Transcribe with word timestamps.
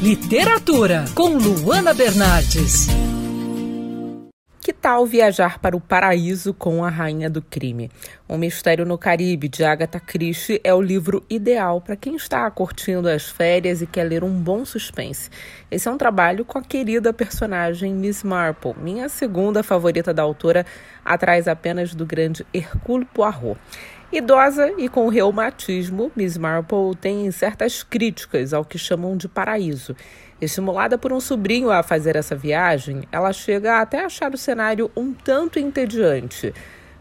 Literatura 0.00 1.06
com 1.12 1.30
Luana 1.30 1.92
Bernardes. 1.92 2.86
Que 4.60 4.72
tal 4.72 5.04
viajar 5.04 5.58
para 5.58 5.76
o 5.76 5.80
paraíso 5.80 6.54
com 6.54 6.84
a 6.84 6.88
Rainha 6.88 7.28
do 7.28 7.42
Crime? 7.42 7.90
Um 8.28 8.38
Mistério 8.38 8.86
no 8.86 8.96
Caribe, 8.96 9.48
de 9.48 9.64
Agatha 9.64 9.98
Christie, 9.98 10.60
é 10.62 10.72
o 10.72 10.80
livro 10.80 11.24
ideal 11.28 11.80
para 11.80 11.96
quem 11.96 12.14
está 12.14 12.48
curtindo 12.48 13.08
as 13.08 13.28
férias 13.28 13.82
e 13.82 13.88
quer 13.88 14.04
ler 14.04 14.22
um 14.22 14.30
bom 14.30 14.64
suspense. 14.64 15.30
Esse 15.68 15.88
é 15.88 15.90
um 15.90 15.98
trabalho 15.98 16.44
com 16.44 16.58
a 16.58 16.62
querida 16.62 17.12
personagem 17.12 17.92
Miss 17.92 18.22
Marple, 18.22 18.74
minha 18.80 19.08
segunda 19.08 19.64
favorita 19.64 20.14
da 20.14 20.22
autora, 20.22 20.64
atrás 21.04 21.48
apenas 21.48 21.92
do 21.92 22.06
grande 22.06 22.46
Hercule 22.54 23.04
Poirot. 23.06 23.58
Idosa 24.10 24.72
e 24.78 24.88
com 24.88 25.06
reumatismo, 25.08 26.10
Miss 26.16 26.38
Marple 26.38 26.96
tem 26.98 27.30
certas 27.30 27.82
críticas 27.82 28.54
ao 28.54 28.64
que 28.64 28.78
chamam 28.78 29.18
de 29.18 29.28
paraíso. 29.28 29.94
Estimulada 30.40 30.96
por 30.96 31.12
um 31.12 31.20
sobrinho 31.20 31.70
a 31.70 31.82
fazer 31.82 32.16
essa 32.16 32.34
viagem, 32.34 33.02
ela 33.12 33.34
chega 33.34 33.82
até 33.82 34.00
a 34.00 34.06
achar 34.06 34.32
o 34.32 34.38
cenário 34.38 34.90
um 34.96 35.12
tanto 35.12 35.58
entediante. 35.58 36.54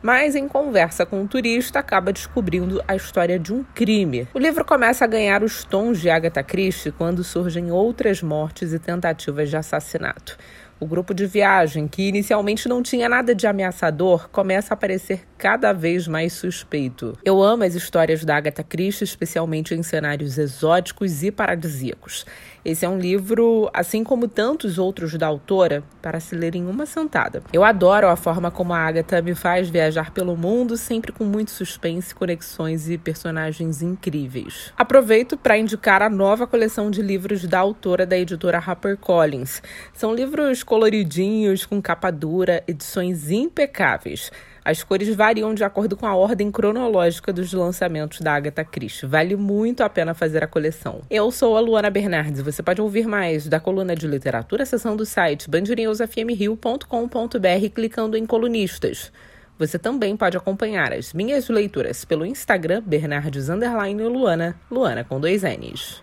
Mas, 0.00 0.34
em 0.34 0.48
conversa 0.48 1.04
com 1.04 1.20
um 1.20 1.26
turista, 1.26 1.78
acaba 1.78 2.12
descobrindo 2.12 2.82
a 2.88 2.96
história 2.96 3.38
de 3.38 3.52
um 3.52 3.64
crime. 3.74 4.26
O 4.32 4.38
livro 4.38 4.64
começa 4.64 5.04
a 5.04 5.08
ganhar 5.08 5.42
os 5.42 5.62
tons 5.62 6.00
de 6.00 6.08
Agatha 6.08 6.42
Christie 6.42 6.92
quando 6.92 7.22
surgem 7.22 7.70
outras 7.70 8.22
mortes 8.22 8.72
e 8.72 8.78
tentativas 8.78 9.50
de 9.50 9.56
assassinato. 9.56 10.38
O 10.84 10.86
grupo 10.86 11.14
de 11.14 11.26
viagem, 11.26 11.88
que 11.88 12.08
inicialmente 12.08 12.68
não 12.68 12.82
tinha 12.82 13.08
nada 13.08 13.34
de 13.34 13.46
ameaçador, 13.46 14.28
começa 14.28 14.74
a 14.74 14.76
parecer 14.76 15.22
cada 15.38 15.72
vez 15.72 16.06
mais 16.06 16.34
suspeito. 16.34 17.16
Eu 17.24 17.42
amo 17.42 17.64
as 17.64 17.74
histórias 17.74 18.22
da 18.22 18.36
Agatha 18.36 18.62
Christie, 18.62 19.02
especialmente 19.02 19.74
em 19.74 19.82
cenários 19.82 20.36
exóticos 20.36 21.22
e 21.22 21.30
paradisíacos. 21.30 22.26
Esse 22.64 22.86
é 22.86 22.88
um 22.88 22.98
livro, 22.98 23.70
assim 23.74 24.02
como 24.02 24.26
tantos 24.26 24.78
outros 24.78 25.12
da 25.18 25.26
autora, 25.26 25.84
para 26.00 26.18
se 26.18 26.34
ler 26.34 26.54
em 26.54 26.66
uma 26.66 26.86
sentada. 26.86 27.42
Eu 27.52 27.62
adoro 27.62 28.08
a 28.08 28.16
forma 28.16 28.50
como 28.50 28.72
a 28.72 28.78
Agatha 28.78 29.20
me 29.20 29.34
faz 29.34 29.68
viajar 29.68 30.10
pelo 30.12 30.34
mundo, 30.34 30.74
sempre 30.78 31.12
com 31.12 31.24
muito 31.24 31.50
suspense, 31.50 32.14
conexões 32.14 32.88
e 32.88 32.96
personagens 32.96 33.82
incríveis. 33.82 34.72
Aproveito 34.78 35.36
para 35.36 35.58
indicar 35.58 36.00
a 36.00 36.08
nova 36.08 36.46
coleção 36.46 36.90
de 36.90 37.02
livros 37.02 37.46
da 37.46 37.58
autora 37.58 38.06
da 38.06 38.16
editora 38.16 38.56
HarperCollins. 38.58 39.60
São 39.92 40.14
livros 40.14 40.62
coloridinhos, 40.74 41.64
com 41.64 41.80
capa 41.80 42.10
dura, 42.10 42.64
edições 42.66 43.30
impecáveis. 43.30 44.32
As 44.64 44.82
cores 44.82 45.14
variam 45.14 45.54
de 45.54 45.62
acordo 45.62 45.96
com 45.96 46.04
a 46.04 46.16
ordem 46.16 46.50
cronológica 46.50 47.32
dos 47.32 47.52
lançamentos 47.52 48.20
da 48.20 48.34
Agatha 48.34 48.64
Christie. 48.64 49.06
Vale 49.06 49.36
muito 49.36 49.84
a 49.84 49.88
pena 49.88 50.14
fazer 50.14 50.42
a 50.42 50.48
coleção. 50.48 51.02
Eu 51.08 51.30
sou 51.30 51.56
a 51.56 51.60
Luana 51.60 51.90
Bernardes. 51.90 52.40
Você 52.40 52.60
pode 52.60 52.82
ouvir 52.82 53.06
mais 53.06 53.46
da 53.46 53.60
coluna 53.60 53.94
de 53.94 54.08
literatura, 54.08 54.66
seção 54.66 54.96
do 54.96 55.06
site 55.06 55.48
bandnewsfmrio.com.br 55.48 57.68
clicando 57.72 58.16
em 58.16 58.26
colunistas. 58.26 59.12
Você 59.56 59.78
também 59.78 60.16
pode 60.16 60.36
acompanhar 60.36 60.92
as 60.92 61.12
minhas 61.12 61.48
leituras 61.48 62.04
pelo 62.04 62.26
Instagram 62.26 62.82
Bernardes 62.84 63.46
Luana, 63.46 64.56
Luana 64.68 65.04
com 65.04 65.20
dois 65.20 65.44
N's. 65.44 66.02